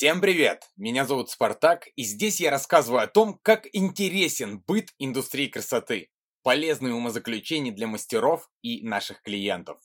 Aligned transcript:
Всем 0.00 0.22
привет! 0.22 0.70
Меня 0.78 1.04
зовут 1.04 1.28
Спартак, 1.28 1.88
и 1.94 2.04
здесь 2.04 2.40
я 2.40 2.50
рассказываю 2.50 3.02
о 3.02 3.06
том, 3.06 3.38
как 3.42 3.66
интересен 3.74 4.60
быт 4.66 4.94
индустрии 4.98 5.46
красоты, 5.46 6.08
полезные 6.42 6.94
умозаключения 6.94 7.70
для 7.70 7.86
мастеров 7.86 8.48
и 8.62 8.82
наших 8.82 9.20
клиентов. 9.20 9.78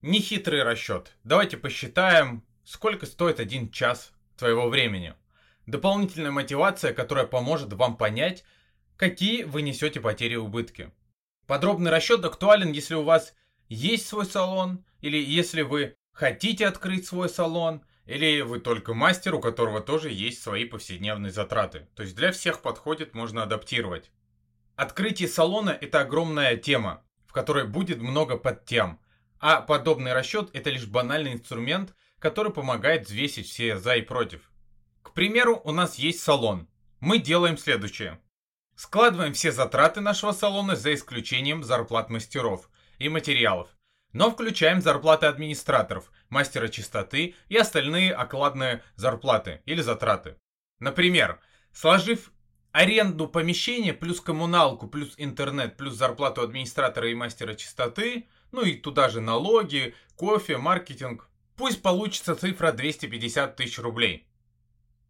Нехитрый 0.00 0.62
расчет. 0.62 1.14
Давайте 1.24 1.58
посчитаем, 1.58 2.42
сколько 2.64 3.04
стоит 3.04 3.38
один 3.38 3.70
час 3.70 4.10
твоего 4.38 4.70
времени. 4.70 5.12
Дополнительная 5.66 6.30
мотивация, 6.30 6.94
которая 6.94 7.26
поможет 7.26 7.74
вам 7.74 7.98
понять, 7.98 8.44
какие 8.96 9.42
вы 9.42 9.60
несете 9.60 10.00
потери 10.00 10.32
и 10.32 10.36
убытки. 10.36 10.90
Подробный 11.46 11.90
расчет 11.90 12.24
актуален, 12.24 12.72
если 12.72 12.94
у 12.94 13.02
вас 13.02 13.34
есть 13.68 14.06
свой 14.06 14.24
салон, 14.24 14.86
или 15.02 15.18
если 15.18 15.60
вы 15.60 15.98
хотите 16.12 16.66
открыть 16.66 17.06
свой 17.06 17.28
салон, 17.28 17.82
или 18.06 18.40
вы 18.40 18.58
только 18.60 18.94
мастер, 18.94 19.34
у 19.34 19.40
которого 19.40 19.80
тоже 19.80 20.10
есть 20.10 20.42
свои 20.42 20.64
повседневные 20.64 21.30
затраты. 21.30 21.88
То 21.94 22.02
есть 22.02 22.16
для 22.16 22.32
всех 22.32 22.60
подходит, 22.60 23.14
можно 23.14 23.42
адаптировать. 23.44 24.10
Открытие 24.76 25.28
салона– 25.28 25.70
это 25.80 26.00
огромная 26.00 26.56
тема, 26.56 27.04
в 27.26 27.32
которой 27.32 27.66
будет 27.66 28.00
много 28.00 28.36
подтем. 28.36 28.98
А 29.38 29.60
подобный 29.60 30.12
расчет– 30.12 30.50
это 30.52 30.70
лишь 30.70 30.86
банальный 30.86 31.34
инструмент, 31.34 31.94
который 32.18 32.52
помогает 32.52 33.06
взвесить 33.06 33.48
все 33.48 33.78
за 33.78 33.96
и 33.96 34.02
против. 34.02 34.50
К 35.02 35.12
примеру, 35.12 35.60
у 35.64 35.72
нас 35.72 35.96
есть 35.96 36.20
салон. 36.20 36.68
Мы 37.00 37.18
делаем 37.18 37.56
следующее. 37.56 38.20
Складываем 38.74 39.34
все 39.34 39.52
затраты 39.52 40.00
нашего 40.00 40.32
салона 40.32 40.76
за 40.76 40.94
исключением 40.94 41.62
зарплат 41.62 42.10
мастеров 42.10 42.70
и 42.98 43.08
материалов. 43.08 43.68
Но 44.12 44.30
включаем 44.30 44.82
зарплаты 44.82 45.26
администраторов, 45.26 46.10
мастера 46.28 46.68
чистоты 46.68 47.34
и 47.48 47.56
остальные 47.56 48.12
окладные 48.12 48.82
зарплаты 48.96 49.62
или 49.66 49.80
затраты. 49.80 50.36
Например, 50.80 51.40
сложив 51.72 52.32
аренду 52.72 53.28
помещения 53.28 53.94
плюс 53.94 54.20
коммуналку, 54.20 54.88
плюс 54.88 55.14
интернет, 55.16 55.76
плюс 55.76 55.94
зарплату 55.94 56.42
администратора 56.42 57.10
и 57.10 57.14
мастера 57.14 57.54
чистоты, 57.54 58.28
ну 58.52 58.62
и 58.62 58.74
туда 58.74 59.08
же 59.08 59.20
налоги, 59.20 59.94
кофе, 60.16 60.56
маркетинг, 60.56 61.28
пусть 61.56 61.82
получится 61.82 62.34
цифра 62.34 62.72
250 62.72 63.56
тысяч 63.56 63.78
рублей. 63.78 64.26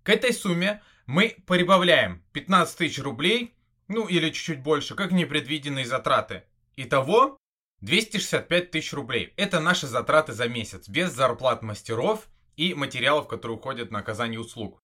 К 0.03 0.11
этой 0.11 0.33
сумме 0.33 0.83
мы 1.07 1.37
прибавляем 1.47 2.23
15 2.33 2.77
тысяч 2.77 2.99
рублей, 2.99 3.55
ну 3.89 4.07
или 4.07 4.31
чуть-чуть 4.31 4.63
больше, 4.63 4.95
как 4.95 5.11
непредвиденные 5.11 5.87
затраты. 5.87 6.45
Итого 6.77 7.39
265 7.81 8.71
тысяч 8.71 8.93
рублей. 8.93 9.33
Это 9.37 9.61
наши 9.61 9.87
затраты 9.87 10.33
за 10.33 10.49
месяц, 10.49 10.89
без 10.89 11.13
зарплат 11.13 11.63
мастеров 11.63 12.29
и 12.57 12.75
материалов, 12.75 13.27
которые 13.27 13.57
уходят 13.57 13.91
на 13.91 14.01
оказание 14.01 14.39
услуг. 14.39 14.83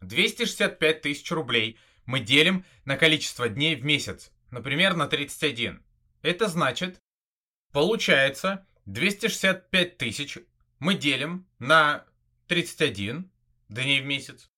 265 0.00 1.02
тысяч 1.02 1.30
рублей 1.30 1.78
мы 2.04 2.20
делим 2.20 2.64
на 2.84 2.96
количество 2.96 3.48
дней 3.48 3.76
в 3.76 3.84
месяц, 3.84 4.32
например, 4.50 4.96
на 4.96 5.06
31. 5.06 5.84
Это 6.22 6.48
значит, 6.48 6.98
получается 7.72 8.66
265 8.86 9.98
тысяч 9.98 10.38
мы 10.80 10.94
делим 10.94 11.46
на 11.60 12.04
31 12.48 13.30
дней 13.68 14.00
в 14.00 14.04
месяц 14.04 14.50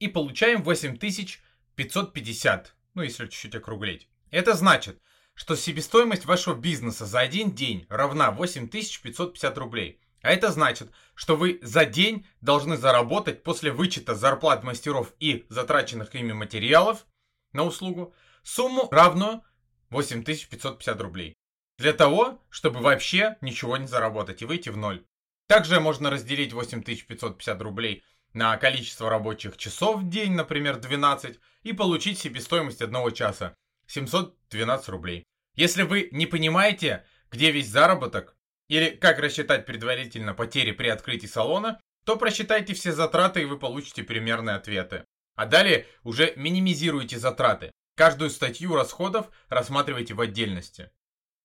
и 0.00 0.08
получаем 0.08 0.64
8550, 0.64 2.74
ну 2.94 3.02
если 3.02 3.26
чуть-чуть 3.26 3.54
округлить. 3.54 4.08
Это 4.30 4.54
значит, 4.54 5.00
что 5.34 5.56
себестоимость 5.56 6.26
вашего 6.26 6.54
бизнеса 6.54 7.06
за 7.06 7.20
один 7.20 7.52
день 7.52 7.86
равна 7.88 8.30
8550 8.30 9.58
рублей. 9.58 10.00
А 10.22 10.30
это 10.32 10.50
значит, 10.50 10.90
что 11.14 11.34
вы 11.36 11.58
за 11.62 11.86
день 11.86 12.26
должны 12.40 12.76
заработать 12.76 13.42
после 13.42 13.72
вычета 13.72 14.14
зарплат 14.14 14.64
мастеров 14.64 15.14
и 15.18 15.46
затраченных 15.48 16.14
ими 16.14 16.32
материалов 16.32 17.06
на 17.52 17.64
услугу 17.64 18.14
сумму 18.42 18.88
равную 18.90 19.42
8550 19.90 21.00
рублей. 21.00 21.34
Для 21.78 21.94
того, 21.94 22.42
чтобы 22.50 22.80
вообще 22.80 23.38
ничего 23.40 23.78
не 23.78 23.86
заработать 23.86 24.42
и 24.42 24.44
выйти 24.44 24.68
в 24.68 24.76
ноль. 24.76 25.04
Также 25.48 25.80
можно 25.80 26.10
разделить 26.10 26.52
8550 26.52 27.62
рублей 27.62 28.04
на 28.34 28.56
количество 28.58 29.08
рабочих 29.08 29.56
часов 29.56 30.00
в 30.00 30.08
день, 30.08 30.32
например, 30.32 30.78
12, 30.78 31.40
и 31.62 31.72
получить 31.72 32.18
себестоимость 32.18 32.82
одного 32.82 33.10
часа 33.10 33.56
712 33.90 34.88
рублей. 34.88 35.24
Если 35.56 35.82
вы 35.82 36.08
не 36.12 36.26
понимаете, 36.26 37.04
где 37.30 37.50
весь 37.50 37.68
заработок, 37.68 38.36
или 38.68 38.90
как 38.90 39.18
рассчитать 39.18 39.66
предварительно 39.66 40.32
потери 40.32 40.70
при 40.70 40.88
открытии 40.88 41.26
салона, 41.26 41.80
то 42.04 42.16
просчитайте 42.16 42.72
все 42.72 42.92
затраты 42.92 43.42
и 43.42 43.44
вы 43.44 43.58
получите 43.58 44.04
примерные 44.04 44.56
ответы. 44.56 45.04
А 45.34 45.46
далее 45.46 45.86
уже 46.04 46.32
минимизируйте 46.36 47.18
затраты. 47.18 47.72
Каждую 47.96 48.30
статью 48.30 48.74
расходов 48.76 49.26
рассматривайте 49.48 50.14
в 50.14 50.20
отдельности. 50.20 50.90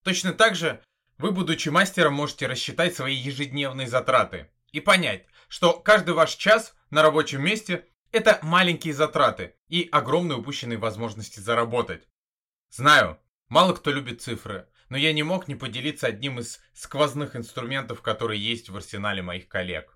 Точно 0.03 0.33
так 0.33 0.55
же 0.55 0.81
вы, 1.17 1.31
будучи 1.31 1.69
мастером, 1.69 2.13
можете 2.13 2.45
рассчитать 2.45 2.95
свои 2.95 3.15
ежедневные 3.15 3.87
затраты 3.87 4.51
и 4.71 4.79
понять, 4.79 5.25
что 5.47 5.73
каждый 5.73 6.13
ваш 6.13 6.35
час 6.35 6.75
на 6.91 7.01
рабочем 7.01 7.43
месте– 7.43 7.85
это 8.11 8.39
маленькие 8.43 8.93
затраты 8.93 9.55
и 9.67 9.89
огромные 9.91 10.37
упущенные 10.37 10.77
возможности 10.77 11.39
заработать. 11.39 12.07
Знаю, 12.77 13.17
Мало 13.47 13.73
кто 13.73 13.89
любит 13.89 14.21
цифры, 14.21 14.67
но 14.89 14.97
я 14.97 15.13
не 15.13 15.23
мог 15.23 15.47
не 15.47 15.55
поделиться 15.55 16.07
одним 16.07 16.39
из 16.39 16.59
сквозных 16.73 17.37
инструментов, 17.37 18.01
которые 18.01 18.43
есть 18.43 18.67
в 18.67 18.75
арсенале 18.75 19.21
моих 19.21 19.47
коллег. 19.47 19.93